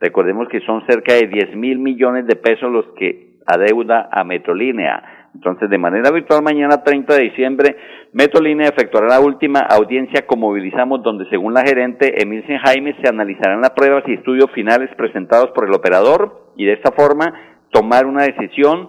Recordemos 0.00 0.48
que 0.48 0.60
son 0.60 0.86
cerca 0.86 1.14
de 1.14 1.26
10 1.26 1.56
mil 1.56 1.78
millones 1.78 2.26
de 2.26 2.36
pesos 2.36 2.70
los 2.70 2.86
que 2.98 3.36
adeuda 3.46 4.08
a 4.12 4.24
Metrolínea. 4.24 5.30
Entonces, 5.34 5.70
de 5.70 5.78
manera 5.78 6.10
virtual, 6.10 6.42
mañana 6.42 6.82
30 6.82 7.14
de 7.14 7.22
diciembre, 7.22 7.76
Metrolínea 8.12 8.68
efectuará 8.68 9.08
la 9.08 9.20
última 9.20 9.60
audiencia 9.60 10.26
con 10.26 10.40
Movilizamos, 10.40 11.02
donde 11.02 11.28
según 11.28 11.54
la 11.54 11.62
gerente 11.62 12.22
Emilsen 12.22 12.58
Jaime 12.58 12.96
se 13.02 13.08
analizarán 13.08 13.60
las 13.60 13.70
pruebas 13.70 14.04
y 14.06 14.14
estudios 14.14 14.50
finales 14.52 14.90
presentados 14.96 15.50
por 15.54 15.66
el 15.66 15.74
operador 15.74 16.52
y 16.56 16.64
de 16.64 16.72
esta 16.72 16.92
forma 16.92 17.32
tomar 17.70 18.06
una 18.06 18.24
decisión 18.24 18.88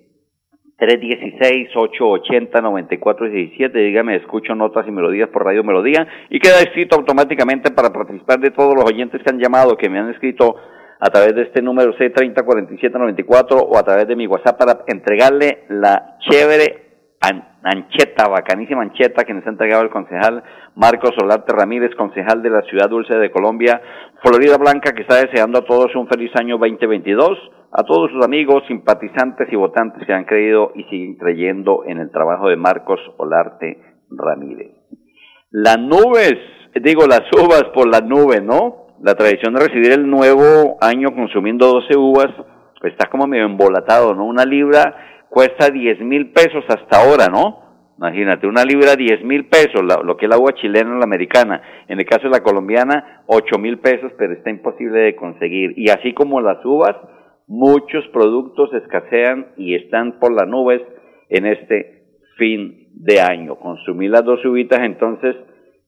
316-880-9417. 0.78 3.72
Dígame, 3.72 4.16
escucho 4.16 4.54
notas 4.54 4.86
y 4.88 4.90
melodías 4.90 5.28
por 5.28 5.44
Radio 5.44 5.62
Melodía 5.62 6.08
y 6.30 6.40
queda 6.40 6.60
escrito 6.60 6.96
automáticamente 6.96 7.70
para 7.70 7.90
participar 7.90 8.40
de 8.40 8.50
todos 8.50 8.74
los 8.74 8.84
oyentes 8.84 9.22
que 9.22 9.30
han 9.30 9.38
llamado, 9.38 9.76
que 9.76 9.90
me 9.90 9.98
han 9.98 10.08
escrito 10.10 10.56
a 10.98 11.10
través 11.10 11.34
de 11.34 11.42
este 11.42 11.60
número 11.62 11.94
C304794 11.96 13.66
o 13.68 13.78
a 13.78 13.82
través 13.82 14.08
de 14.08 14.16
mi 14.16 14.26
WhatsApp 14.26 14.58
para 14.58 14.80
entregarle 14.86 15.64
la 15.68 16.16
chévere 16.20 16.89
ancheta, 17.20 18.28
bacanísima 18.28 18.82
ancheta 18.82 19.24
que 19.24 19.34
nos 19.34 19.46
ha 19.46 19.50
entregado 19.50 19.82
el 19.82 19.90
concejal 19.90 20.42
Marcos 20.74 21.14
Solarte 21.18 21.52
Ramírez, 21.52 21.94
concejal 21.96 22.42
de 22.42 22.50
la 22.50 22.62
Ciudad 22.62 22.88
Dulce 22.88 23.14
de 23.14 23.30
Colombia, 23.30 23.80
Florida 24.22 24.56
Blanca, 24.56 24.92
que 24.92 25.02
está 25.02 25.16
deseando 25.16 25.58
a 25.58 25.64
todos 25.64 25.94
un 25.94 26.08
feliz 26.08 26.30
año 26.36 26.56
2022, 26.56 27.38
a 27.72 27.82
todos 27.84 28.10
sus 28.10 28.24
amigos, 28.24 28.62
simpatizantes 28.66 29.52
y 29.52 29.56
votantes 29.56 30.06
que 30.06 30.12
han 30.12 30.24
creído 30.24 30.72
y 30.74 30.84
siguen 30.84 31.16
creyendo 31.16 31.84
en 31.86 31.98
el 31.98 32.10
trabajo 32.10 32.48
de 32.48 32.56
Marcos 32.56 33.00
Olarte 33.18 33.78
Ramírez. 34.10 34.72
Las 35.50 35.78
nubes, 35.78 36.36
digo 36.82 37.06
las 37.06 37.22
uvas 37.32 37.64
por 37.74 37.88
las 37.88 38.04
nubes, 38.04 38.42
¿no? 38.42 38.86
La 39.02 39.14
tradición 39.14 39.54
de 39.54 39.66
recibir 39.66 39.92
el 39.92 40.08
nuevo 40.08 40.78
año 40.80 41.08
consumiendo 41.14 41.66
12 41.66 41.96
uvas, 41.96 42.28
pues 42.80 42.92
está 42.92 43.10
como 43.10 43.26
medio 43.26 43.44
embolatado, 43.44 44.14
¿no? 44.14 44.24
Una 44.24 44.44
libra 44.44 45.19
cuesta 45.30 45.70
10 45.70 46.00
mil 46.00 46.32
pesos 46.32 46.64
hasta 46.68 47.00
ahora, 47.02 47.28
¿no? 47.28 47.70
Imagínate, 47.96 48.46
una 48.46 48.64
libra 48.64 48.96
10 48.96 49.24
mil 49.24 49.46
pesos, 49.46 49.82
lo 49.82 50.16
que 50.16 50.24
es 50.24 50.30
la 50.30 50.38
uva 50.38 50.52
chilena 50.54 50.94
o 50.94 50.98
la 50.98 51.04
americana. 51.04 51.62
En 51.86 52.00
el 52.00 52.06
caso 52.06 52.24
de 52.24 52.30
la 52.30 52.42
colombiana, 52.42 53.22
8 53.26 53.58
mil 53.58 53.78
pesos, 53.78 54.10
pero 54.18 54.32
está 54.32 54.50
imposible 54.50 55.00
de 55.00 55.16
conseguir. 55.16 55.74
Y 55.76 55.90
así 55.90 56.14
como 56.14 56.40
las 56.40 56.64
uvas, 56.64 56.96
muchos 57.46 58.06
productos 58.08 58.72
escasean 58.72 59.48
y 59.56 59.74
están 59.74 60.18
por 60.18 60.32
las 60.32 60.48
nubes 60.48 60.80
en 61.28 61.46
este 61.46 62.04
fin 62.38 62.88
de 62.94 63.20
año. 63.20 63.56
Consumir 63.56 64.10
las 64.10 64.24
dos 64.24 64.42
uvitas, 64.46 64.80
entonces, 64.80 65.36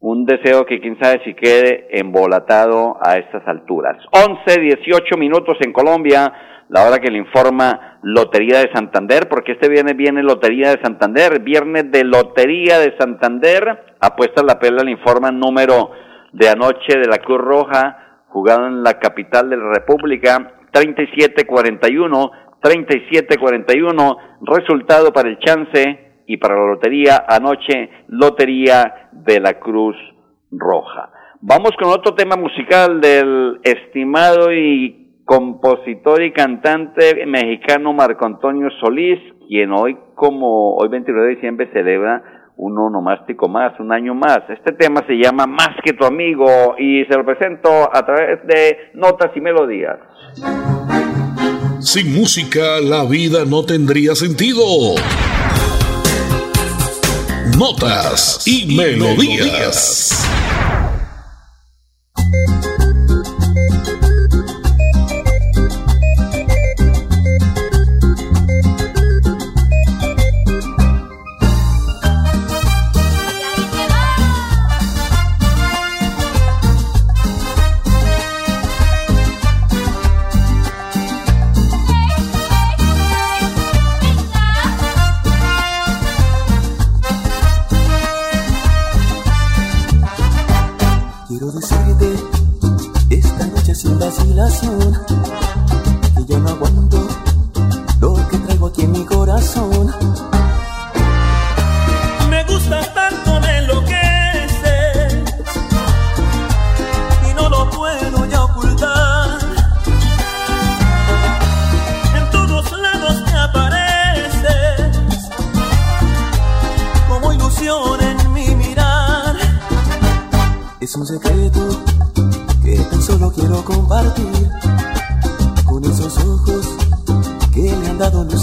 un 0.01 0.27
deseo 0.27 0.67
que 0.67 0.81
quién 0.81 0.99
sabe 1.01 1.23
si 1.25 1.33
quede 1.33 1.87
embolatado 1.93 2.99
a 3.01 3.17
estas 3.17 3.47
alturas. 3.47 3.97
11, 4.13 4.61
18 4.61 5.17
minutos 5.17 5.57
en 5.65 5.73
Colombia 5.73 6.31
la 6.69 6.87
hora 6.87 6.99
que 6.99 7.11
le 7.11 7.19
informa 7.19 7.99
Lotería 8.03 8.61
de 8.61 8.73
Santander, 8.73 9.29
porque 9.29 9.53
este 9.53 9.69
viernes 9.69 9.97
viene 9.97 10.23
Lotería 10.23 10.71
de 10.71 10.83
Santander, 10.83 11.41
viernes 11.41 11.91
de 11.91 12.05
Lotería 12.05 12.79
de 12.79 12.97
Santander, 12.99 13.95
apuesta 14.01 14.43
la 14.43 14.59
perla, 14.59 14.83
le 14.83 14.93
informa 14.93 15.31
número 15.31 15.91
de 16.33 16.49
anoche 16.49 16.99
de 16.99 17.07
la 17.07 17.19
Cruz 17.19 17.41
Roja, 17.41 18.25
jugado 18.29 18.67
en 18.67 18.83
la 18.83 18.99
capital 18.99 19.51
de 19.51 19.57
la 19.57 19.73
República, 19.75 20.55
37-41, 20.73 22.31
37-41, 22.63 24.17
resultado 24.43 25.13
para 25.13 25.29
el 25.29 25.39
chance 25.39 26.23
y 26.27 26.37
para 26.39 26.55
la 26.55 26.67
lotería 26.67 27.25
anoche, 27.29 27.91
Lotería 28.09 29.11
de 29.13 29.41
la 29.41 29.59
Cruz 29.61 29.97
Roja. 30.51 31.11
Vamos 31.41 31.73
con 31.79 31.91
otro 31.91 32.15
tema 32.15 32.37
musical 32.37 33.01
del 33.01 33.61
estimado 33.65 34.53
y 34.53 35.02
compositor 35.33 36.23
y 36.23 36.31
cantante 36.31 37.25
mexicano 37.25 37.95
Marco 37.95 38.27
Antonio 38.27 38.69
Solís, 38.83 39.19
quien 39.49 39.73
hoy, 39.73 39.97
como 40.15 40.75
hoy 40.75 40.89
29 40.89 41.27
de 41.27 41.35
diciembre, 41.37 41.71
celebra 41.73 42.53
un 42.59 42.77
onomástico 42.77 43.49
más, 43.49 43.73
un 43.81 43.93
año 43.93 44.15
más. 44.15 44.41
Este 44.51 44.73
tema 44.73 45.03
se 45.07 45.15
llama 45.15 45.47
Más 45.47 45.71
que 45.83 45.95
tu 45.95 46.05
amigo 46.05 46.75
y 46.79 47.07
se 47.07 47.17
lo 47.17 47.25
presento 47.25 47.71
a 47.71 48.05
través 48.05 48.47
de 48.47 48.77
notas 48.93 49.31
y 49.35 49.41
melodías. 49.41 49.97
Sin 51.81 52.15
música 52.15 52.61
la 52.83 53.07
vida 53.09 53.47
no 53.49 53.65
tendría 53.65 54.15
sentido. 54.15 54.61
Notas 57.59 58.47
y, 58.47 58.77
melodías. 58.77 60.29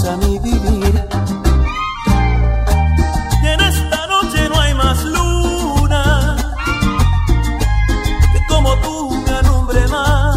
luz 0.00 0.08
a 0.08 0.16
mi 0.16 0.38
vivir. 0.38 0.94
Y 3.42 3.46
en 3.46 3.60
esta 3.60 4.06
noche 4.06 4.48
no 4.48 4.60
hay 4.60 4.74
más 4.74 5.04
luna 5.04 6.36
que 8.32 8.40
como 8.48 8.70
tú 8.82 9.10
me 9.26 9.32
alumbre 9.38 9.80
más. 9.90 10.36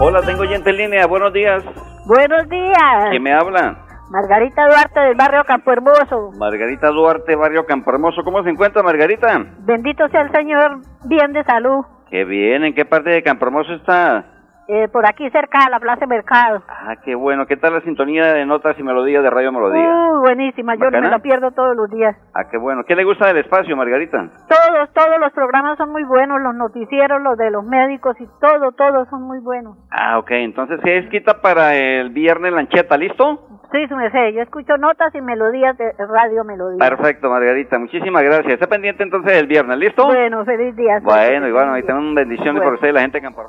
Hola, 0.00 0.22
tengo 0.22 0.44
gente 0.44 0.70
en 0.70 0.76
línea. 0.76 1.06
Buenos 1.06 1.32
días. 1.32 1.62
Buenos 2.06 2.48
días. 2.48 3.10
¿Quién 3.10 3.22
me 3.22 3.32
habla? 3.32 3.84
Margarita 4.10 4.66
Duarte 4.66 5.00
del 5.00 5.16
barrio 5.16 5.44
Campo 5.44 5.70
Hermoso. 5.70 6.30
Margarita 6.38 6.88
Duarte, 6.88 7.36
barrio 7.36 7.66
Campo 7.66 7.90
Hermoso. 7.90 8.22
¿Cómo 8.24 8.42
se 8.42 8.48
encuentra, 8.48 8.82
Margarita? 8.82 9.44
Bendito 9.60 10.08
sea 10.08 10.22
el 10.22 10.32
Señor, 10.32 10.80
bien 11.04 11.32
de 11.34 11.44
salud. 11.44 11.84
Qué 12.08 12.24
bien. 12.24 12.64
¿En 12.64 12.74
qué 12.74 12.86
parte 12.86 13.10
de 13.10 13.22
Campo 13.22 13.44
Hermoso 13.44 13.74
está? 13.74 14.37
Eh, 14.70 14.86
por 14.92 15.06
aquí 15.08 15.30
cerca 15.30 15.64
de 15.64 15.70
la 15.70 15.80
Plaza 15.80 16.04
Mercado. 16.06 16.62
Ah, 16.68 16.94
qué 17.02 17.14
bueno. 17.14 17.46
¿Qué 17.46 17.56
tal 17.56 17.72
la 17.72 17.80
sintonía 17.80 18.34
de 18.34 18.44
notas 18.44 18.78
y 18.78 18.82
melodías 18.82 19.22
de 19.22 19.30
Radio 19.30 19.50
Melodía? 19.50 19.80
Uh, 19.80 20.20
buenísima. 20.20 20.74
Yo 20.74 20.84
¿Bacana? 20.84 21.06
me 21.06 21.10
la 21.10 21.18
pierdo 21.20 21.50
todos 21.52 21.74
los 21.74 21.88
días. 21.88 22.14
Ah, 22.34 22.44
qué 22.50 22.58
bueno. 22.58 22.84
¿Qué 22.84 22.94
le 22.94 23.02
gusta 23.04 23.28
del 23.28 23.38
espacio, 23.38 23.74
Margarita? 23.78 24.18
Todos, 24.46 24.92
todos 24.92 25.18
los 25.20 25.32
programas 25.32 25.78
son 25.78 25.90
muy 25.90 26.04
buenos. 26.04 26.42
Los 26.42 26.54
noticieros, 26.54 27.22
los 27.22 27.38
de 27.38 27.50
los 27.50 27.64
médicos 27.64 28.14
y 28.20 28.26
todo, 28.42 28.72
todos 28.72 29.08
son 29.08 29.22
muy 29.22 29.38
buenos. 29.40 29.78
Ah, 29.90 30.18
ok. 30.18 30.32
Entonces, 30.32 30.78
¿qué 30.84 30.98
es 30.98 31.08
quita 31.08 31.40
para 31.40 31.74
el 31.74 32.10
viernes 32.10 32.52
lancheta? 32.52 32.98
¿Listo? 32.98 33.48
Sí, 33.72 33.86
su 33.88 33.96
merced. 33.96 34.34
Yo 34.34 34.42
escucho 34.42 34.76
notas 34.76 35.14
y 35.14 35.22
melodías 35.22 35.78
de 35.78 35.92
Radio 35.98 36.44
Melodía. 36.44 36.78
Perfecto, 36.78 37.30
Margarita. 37.30 37.78
Muchísimas 37.78 38.22
gracias. 38.22 38.52
Está 38.52 38.66
pendiente 38.66 39.02
entonces 39.02 39.32
del 39.32 39.46
viernes. 39.46 39.78
¿Listo? 39.78 40.04
Bueno, 40.04 40.44
feliz 40.44 40.76
día. 40.76 41.00
Bueno, 41.02 41.48
y 41.48 41.52
bueno, 41.52 41.72
ahí 41.72 41.82
tenemos 41.84 42.14
bendiciones 42.14 42.54
Bueno. 42.56 42.64
por 42.64 42.74
usted 42.74 42.88
y 42.88 42.92
la 42.92 43.00
gente 43.00 43.20
Campo 43.22 43.42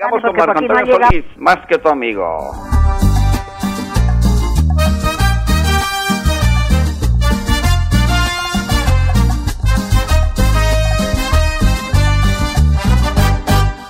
Sigamos 0.00 0.22
con 0.22 0.34
Marco 0.34 0.54
no 0.54 0.60
Antonio 0.60 0.84
llega- 0.94 1.08
Solís, 1.08 1.24
más 1.36 1.58
que 1.68 1.76
tu 1.76 1.88
amigo. 1.90 2.24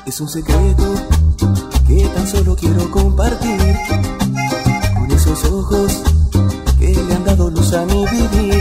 Es 0.06 0.20
un 0.20 0.28
secreto 0.28 0.94
que 1.86 2.04
tan 2.14 2.26
solo 2.26 2.56
quiero 2.56 2.90
compartir 2.90 3.76
con 4.98 5.10
esos 5.12 5.44
ojos 5.44 6.02
que 6.78 6.88
le 6.94 7.14
han 7.14 7.24
dado 7.24 7.50
luz 7.50 7.72
a 7.74 7.84
mi 7.86 8.04
vivir. 8.06 8.59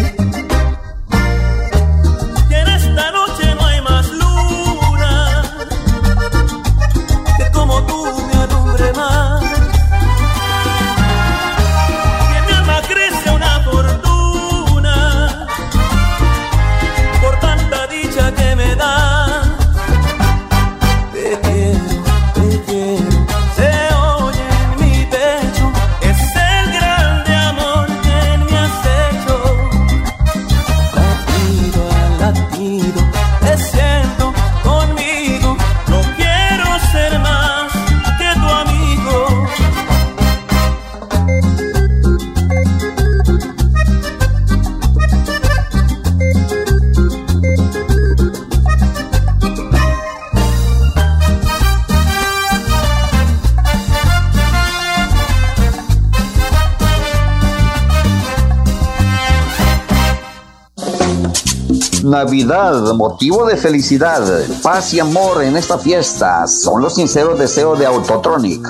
Navidad, 62.09 62.93
motivo 62.95 63.45
de 63.45 63.55
felicidad, 63.55 64.23
paz 64.63 64.93
y 64.95 64.99
amor 64.99 65.43
en 65.43 65.55
esta 65.55 65.77
fiesta 65.77 66.47
son 66.47 66.81
los 66.81 66.95
sinceros 66.95 67.37
deseos 67.37 67.77
de 67.77 67.85
Autotronic, 67.85 68.67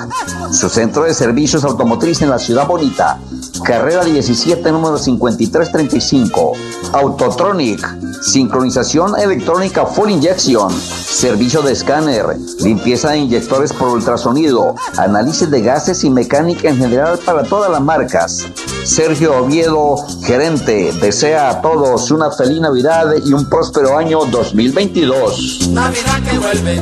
su 0.52 0.68
centro 0.68 1.04
de 1.04 1.14
servicios 1.14 1.64
automotriz 1.64 2.22
en 2.22 2.30
la 2.30 2.38
ciudad 2.38 2.68
bonita. 2.68 3.18
Carrera 3.64 4.04
17, 4.04 4.72
número 4.74 4.98
5335. 4.98 6.54
Autotronic, 6.92 7.80
sincronización 8.22 9.18
electrónica 9.18 9.86
full 9.86 10.10
injection, 10.10 10.70
servicio 10.72 11.62
de 11.62 11.72
escáner, 11.72 12.26
limpieza 12.60 13.12
de 13.12 13.20
inyectores 13.20 13.72
por 13.72 13.88
ultrasonido, 13.90 14.76
análisis 14.98 15.50
de 15.50 15.62
gases 15.62 16.04
y 16.04 16.10
mecánica 16.10 16.70
en 16.70 16.78
general 16.78 17.18
para 17.20 17.44
todas 17.44 17.72
las 17.72 17.82
marcas. 17.82 18.48
Sergio 18.84 19.44
Oviedo, 19.44 19.98
gerente, 20.24 20.92
desea 21.02 21.50
a 21.50 21.62
todos 21.62 22.12
una 22.12 22.32
feliz 22.32 22.60
Navidad 22.60 23.14
y 23.24 23.34
un 23.34 23.50
próspero 23.50 23.98
año 23.98 24.26
2022. 24.26 25.70
Navidad 25.70 26.24
que 26.30 26.40
vuelve, 26.40 26.76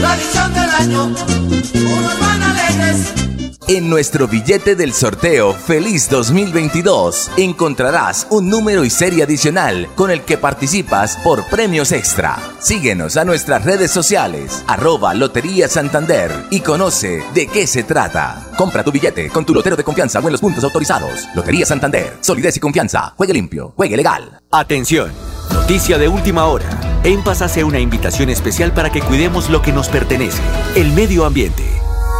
tradición 0.00 0.54
del 0.54 0.70
año, 0.70 1.04
unos 1.04 2.20
van 2.20 2.42
alegres. 2.42 3.35
En 3.68 3.90
nuestro 3.90 4.28
billete 4.28 4.76
del 4.76 4.92
sorteo 4.92 5.52
Feliz 5.52 6.08
2022 6.08 7.32
encontrarás 7.36 8.28
un 8.30 8.48
número 8.48 8.84
y 8.84 8.90
serie 8.90 9.24
adicional 9.24 9.88
con 9.96 10.12
el 10.12 10.22
que 10.22 10.38
participas 10.38 11.16
por 11.16 11.44
premios 11.48 11.90
extra. 11.90 12.38
Síguenos 12.60 13.16
a 13.16 13.24
nuestras 13.24 13.64
redes 13.64 13.90
sociales, 13.90 14.62
arroba 14.68 15.14
Lotería 15.14 15.66
Santander 15.66 16.30
y 16.50 16.60
conoce 16.60 17.24
de 17.34 17.48
qué 17.48 17.66
se 17.66 17.82
trata. 17.82 18.52
Compra 18.56 18.84
tu 18.84 18.92
billete 18.92 19.30
con 19.30 19.44
tu 19.44 19.52
lotero 19.52 19.74
de 19.74 19.82
confianza 19.82 20.20
o 20.20 20.26
en 20.26 20.32
los 20.32 20.40
puntos 20.40 20.62
autorizados. 20.62 21.26
Lotería 21.34 21.66
Santander, 21.66 22.18
solidez 22.20 22.56
y 22.58 22.60
confianza. 22.60 23.14
Juegue 23.16 23.34
limpio, 23.34 23.72
juegue 23.74 23.96
legal. 23.96 24.42
Atención, 24.52 25.10
noticia 25.52 25.98
de 25.98 26.06
última 26.06 26.44
hora. 26.44 27.00
En 27.02 27.24
Paz 27.24 27.42
hace 27.42 27.64
una 27.64 27.80
invitación 27.80 28.30
especial 28.30 28.72
para 28.72 28.92
que 28.92 29.02
cuidemos 29.02 29.50
lo 29.50 29.60
que 29.60 29.72
nos 29.72 29.88
pertenece, 29.88 30.40
el 30.76 30.92
medio 30.92 31.24
ambiente. 31.24 31.64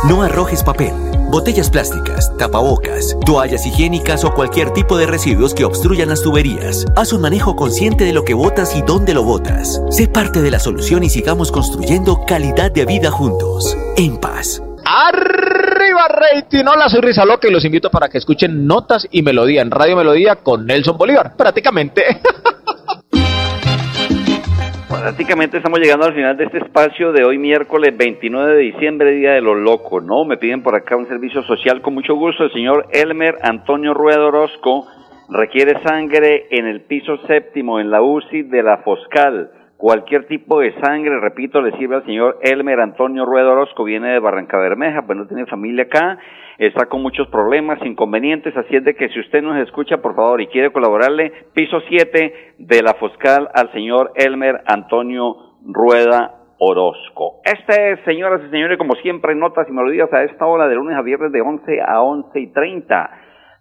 No 0.05 0.23
arrojes 0.23 0.63
papel, 0.63 0.93
botellas 1.31 1.71
plásticas, 1.71 2.37
tapabocas, 2.39 3.17
toallas 3.25 3.67
higiénicas 3.67 4.25
o 4.25 4.35
cualquier 4.35 4.71
tipo 4.73 4.97
de 4.97 5.07
residuos 5.07 5.55
que 5.55 5.65
obstruyan 5.65 6.09
las 6.09 6.23
tuberías. 6.23 6.87
Haz 6.97 7.13
un 7.13 7.21
manejo 7.21 7.57
consciente 7.57 8.05
de 8.05 8.13
lo 8.13 8.25
que 8.25 8.35
botas 8.35 8.75
y 8.77 8.83
dónde 8.83 9.15
lo 9.15 9.23
botas. 9.23 9.81
Sé 9.91 10.09
parte 10.09 10.43
de 10.43 10.51
la 10.51 10.59
solución 10.59 11.05
y 11.05 11.11
sigamos 11.11 11.53
construyendo 11.53 12.25
calidad 12.27 12.71
de 12.71 12.87
vida 12.87 13.11
juntos. 13.11 13.77
En 13.97 14.19
paz. 14.19 14.63
Arriba 14.85 16.07
rating, 16.09 16.65
hola 16.65 16.89
soy 16.89 17.01
Risa 17.01 17.25
Loca 17.25 17.49
y 17.49 17.51
los 17.51 17.65
invito 17.65 17.91
para 17.91 18.09
que 18.09 18.19
escuchen 18.19 18.67
Notas 18.67 19.09
y 19.11 19.23
Melodía 19.23 19.63
en 19.63 19.71
Radio 19.71 19.97
Melodía 19.97 20.37
con 20.37 20.65
Nelson 20.65 20.97
Bolívar, 20.97 21.37
prácticamente. 21.37 22.21
Prácticamente 25.07 25.59
estamos 25.59 25.79
llegando 25.79 26.05
al 26.05 26.15
final 26.15 26.37
de 26.37 26.47
este 26.47 26.59
espacio 26.59 27.13
de 27.13 27.25
hoy 27.25 27.39
miércoles 27.39 27.97
29 27.97 28.57
de 28.57 28.59
diciembre, 28.59 29.13
Día 29.13 29.35
de 29.35 29.41
los 29.41 29.57
Locos, 29.57 30.03
¿no? 30.03 30.25
Me 30.25 30.37
piden 30.37 30.65
por 30.65 30.75
acá 30.75 30.97
un 30.97 31.07
servicio 31.07 31.45
social 31.45 31.81
con 31.81 31.95
mucho 31.95 32.17
gusto. 32.17 32.43
El 32.43 32.53
señor 32.53 32.89
Elmer 32.91 33.37
Antonio 33.43 33.95
Rueda 33.95 34.27
Orozco 34.27 34.89
requiere 35.29 35.81
sangre 35.85 36.49
en 36.51 36.67
el 36.67 36.81
piso 36.81 37.19
séptimo 37.29 37.79
en 37.79 37.93
la 37.93 38.03
UCI 38.03 38.43
de 38.43 38.65
la 38.65 38.79
Foscal. 38.79 39.53
Cualquier 39.77 40.27
tipo 40.27 40.61
de 40.61 40.73
sangre, 40.81 41.21
repito, 41.21 41.61
le 41.61 41.77
sirve 41.77 41.97
al 41.97 42.07
señor 42.07 42.39
Elmer 42.41 42.81
Antonio 42.81 43.27
Rueda 43.27 43.51
Orozco, 43.51 43.85
viene 43.85 44.09
de 44.13 44.19
Barranca 44.19 44.57
Bermeja, 44.57 45.03
pues 45.03 45.19
no 45.19 45.27
tiene 45.27 45.45
familia 45.45 45.85
acá, 45.85 46.19
está 46.57 46.87
con 46.87 47.03
muchos 47.03 47.29
problemas, 47.29 47.79
inconvenientes, 47.85 48.57
así 48.57 48.77
es 48.77 48.85
de 48.85 48.95
que 48.95 49.11
si 49.11 49.21
usted 49.21 49.43
nos 49.43 49.59
escucha, 49.59 49.99
por 49.99 50.17
favor, 50.17 50.41
y 50.41 50.47
quiere 50.47 50.73
colaborarle, 50.73 51.31
piso 51.53 51.81
7 51.89 52.55
de 52.59 52.83
la 52.83 52.95
Foscal 52.95 53.51
al 53.53 53.71
señor 53.73 54.13
Elmer 54.15 54.63
Antonio 54.67 55.37
Rueda 55.63 56.37
Orozco. 56.59 57.41
Este, 57.45 58.03
señoras 58.05 58.41
y 58.47 58.51
señores, 58.51 58.79
como 58.79 58.95
siempre, 58.95 59.35
notas 59.35 59.69
y 59.69 59.73
melodías 59.73 60.11
a 60.11 60.23
esta 60.23 60.47
hora 60.47 60.69
de 60.69 60.75
lunes 60.75 60.97
a 60.97 61.03
viernes 61.03 61.33
de 61.33 61.43
11 61.43 61.81
a 61.87 62.01
11 62.01 62.41
y 62.41 62.47
30. 62.47 63.11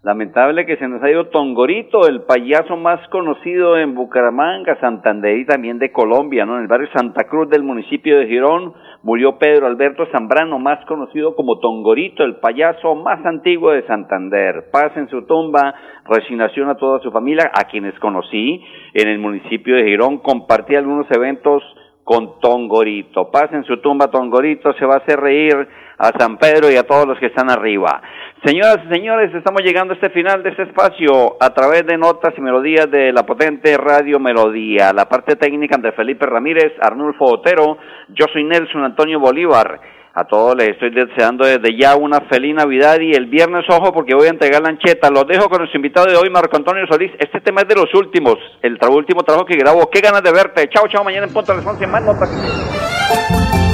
Lamentable 0.05 0.67
que 0.67 0.77
se 0.77 0.87
nos 0.87 1.01
ha 1.01 1.09
ido 1.09 1.29
Tongorito, 1.29 2.07
el 2.07 2.21
payaso 2.21 2.77
más 2.77 2.99
conocido 3.09 3.75
en 3.75 3.95
Bucaramanga, 3.95 4.79
Santander 4.79 5.35
y 5.35 5.47
también 5.47 5.79
de 5.79 5.91
Colombia, 5.91 6.45
¿no? 6.45 6.57
En 6.57 6.61
el 6.61 6.67
barrio 6.67 6.87
Santa 6.93 7.23
Cruz 7.23 7.49
del 7.49 7.63
municipio 7.63 8.19
de 8.19 8.27
Girón 8.27 8.75
murió 9.01 9.39
Pedro 9.39 9.65
Alberto 9.65 10.05
Zambrano, 10.11 10.59
más 10.59 10.85
conocido 10.85 11.35
como 11.35 11.57
Tongorito, 11.57 12.23
el 12.23 12.35
payaso 12.35 12.93
más 12.93 13.25
antiguo 13.25 13.71
de 13.71 13.81
Santander. 13.87 14.65
Paz 14.71 14.95
en 14.95 15.09
su 15.09 15.25
tumba, 15.25 15.73
resignación 16.07 16.69
a 16.69 16.77
toda 16.77 16.99
su 16.99 17.09
familia, 17.09 17.49
a 17.51 17.63
quienes 17.63 17.97
conocí 17.97 18.63
en 18.93 19.07
el 19.07 19.17
municipio 19.17 19.75
de 19.75 19.85
Girón, 19.85 20.19
compartí 20.19 20.75
algunos 20.75 21.07
eventos 21.09 21.63
con 22.03 22.39
Tongorito. 22.41 23.31
Paz 23.31 23.51
en 23.53 23.63
su 23.63 23.81
tumba, 23.81 24.11
Tongorito, 24.11 24.71
se 24.73 24.85
va 24.85 24.93
a 24.93 24.97
hacer 24.97 25.19
reír 25.19 25.67
a 25.97 26.11
San 26.17 26.37
Pedro 26.37 26.71
y 26.71 26.75
a 26.75 26.83
todos 26.83 27.07
los 27.07 27.17
que 27.19 27.27
están 27.27 27.49
arriba. 27.49 28.01
Señoras 28.43 28.79
y 28.85 28.93
señores, 28.93 29.33
estamos 29.33 29.61
llegando 29.63 29.93
a 29.93 29.95
este 29.95 30.09
final 30.09 30.43
de 30.43 30.49
este 30.49 30.63
espacio 30.63 31.37
a 31.39 31.49
través 31.53 31.85
de 31.85 31.97
notas 31.97 32.33
y 32.37 32.41
melodías 32.41 32.89
de 32.91 33.11
la 33.11 33.25
potente 33.25 33.75
Radio 33.77 34.19
Melodía. 34.19 34.93
La 34.93 35.09
parte 35.09 35.35
técnica 35.35 35.77
de 35.77 35.91
Felipe 35.93 36.25
Ramírez, 36.25 36.73
Arnulfo 36.79 37.25
Otero, 37.25 37.77
yo 38.09 38.25
soy 38.31 38.43
Nelson 38.43 38.83
Antonio 38.83 39.19
Bolívar. 39.19 39.79
A 40.17 40.23
todos 40.23 40.55
les 40.55 40.69
estoy 40.69 40.91
deseando 40.91 41.45
desde 41.45 41.77
ya 41.77 41.97
una 41.97 42.21
feliz 42.29 42.55
Navidad 42.55 43.01
y 43.01 43.11
el 43.11 43.25
viernes, 43.25 43.65
ojo, 43.67 43.91
porque 43.91 44.15
voy 44.15 44.27
a 44.27 44.29
entregar 44.29 44.61
la 44.61 44.69
ancheta. 44.69 45.09
Los 45.09 45.27
dejo 45.27 45.49
con 45.49 45.57
nuestro 45.57 45.77
invitado 45.77 46.07
de 46.07 46.15
hoy, 46.15 46.29
Marco 46.29 46.55
Antonio 46.55 46.85
Solís. 46.89 47.11
Este 47.19 47.41
tema 47.41 47.61
es 47.61 47.67
de 47.67 47.75
los 47.75 47.93
últimos, 47.93 48.35
el 48.61 48.77
último 48.91 49.23
trabajo 49.23 49.45
que 49.45 49.57
grabo. 49.57 49.89
Qué 49.91 49.99
ganas 49.99 50.23
de 50.23 50.31
verte. 50.31 50.69
Chao, 50.69 50.87
chao, 50.87 51.03
mañana 51.03 51.25
en 51.27 51.33
Punto 51.33 51.53
de 51.53 51.61
las 51.61 51.89
más 51.89 52.03
notas. 52.03 53.64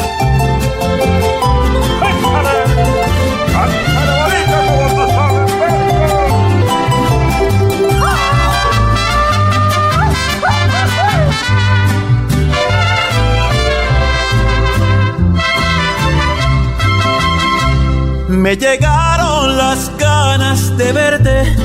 Me 18.42 18.58
llegaron 18.58 19.56
las 19.56 19.96
ganas 20.00 20.76
de 20.76 20.92
verte 20.92 21.56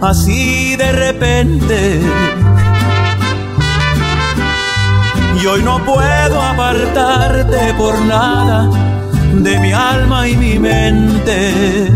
así 0.00 0.74
de 0.74 0.90
repente. 0.90 2.00
Y 5.38 5.46
hoy 5.46 5.62
no 5.62 5.84
puedo 5.84 6.40
apartarte 6.40 7.74
por 7.74 8.00
nada 8.06 8.70
de 9.34 9.58
mi 9.60 9.70
alma 9.70 10.26
y 10.26 10.36
mi 10.38 10.58
mente. 10.58 11.92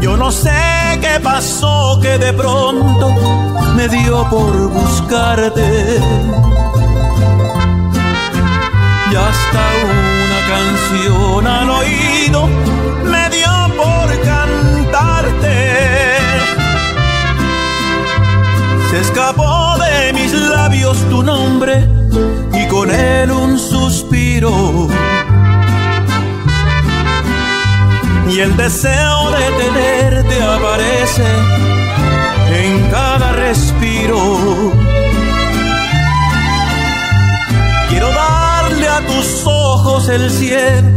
Yo 0.00 0.16
no 0.16 0.30
sé 0.30 0.96
qué 1.00 1.18
pasó 1.20 1.98
que 2.00 2.18
de 2.18 2.32
pronto 2.32 3.08
me 3.74 3.88
dio 3.88 4.28
por 4.30 4.52
buscarte. 4.68 5.98
Y 9.10 9.16
hasta 9.16 9.62
una 9.90 10.29
canción 10.90 11.46
al 11.46 11.70
oído 11.70 12.48
me 13.04 13.30
dio 13.30 13.76
por 13.76 14.22
cantarte. 14.22 15.76
Se 18.90 19.00
escapó 19.00 19.76
de 19.78 20.12
mis 20.12 20.32
labios 20.32 20.98
tu 21.08 21.22
nombre 21.22 21.88
y 22.52 22.66
con 22.68 22.90
él 22.90 23.30
un 23.30 23.58
suspiro. 23.58 24.88
Y 28.28 28.40
el 28.40 28.56
deseo 28.56 29.30
de 29.30 29.64
tenerte 29.64 30.42
aparece 30.42 31.26
en 32.52 32.90
cada 32.90 33.32
respiro. 33.32 34.99
Tus 39.10 39.46
ojos 39.46 40.08
el 40.08 40.30
cielo 40.30 40.88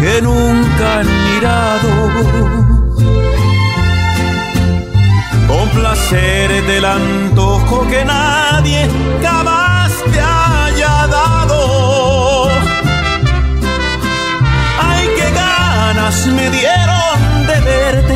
que 0.00 0.22
nunca 0.22 1.00
han 1.00 1.08
mirado. 1.28 1.90
Con 5.48 5.68
placer 5.70 6.66
del 6.66 6.84
antojo 6.84 7.86
que 7.88 8.04
nadie 8.04 8.88
jamás 9.22 9.90
te 10.12 10.20
haya 10.20 11.06
dado. 11.06 12.48
Ay, 14.88 15.04
qué 15.16 15.28
ganas 15.42 16.26
me 16.26 16.50
dieron 16.50 17.18
de 17.50 17.60
verte, 17.70 18.14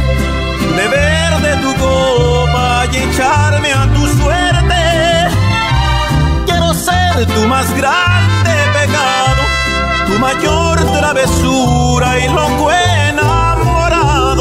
de 0.78 0.88
ver 0.96 1.30
de 1.46 1.52
tu 1.62 1.74
copa 1.80 2.84
y 2.92 2.96
echarme 2.96 3.72
a 3.72 3.91
travesura 11.12 12.18
y 12.18 12.28
loco 12.28 12.72
enamorado. 12.72 14.32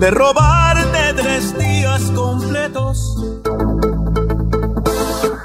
de 0.00 0.10
robarte 0.10 0.41